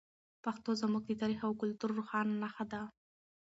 [0.43, 2.81] پښتو زموږ د تاریخ او کلتور روښانه نښه ده.